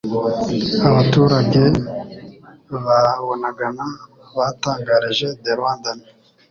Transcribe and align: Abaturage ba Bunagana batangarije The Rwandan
Abaturage 0.87 1.63
ba 2.85 3.01
Bunagana 3.25 3.85
batangarije 4.37 5.27
The 5.43 5.51
Rwandan 5.59 5.99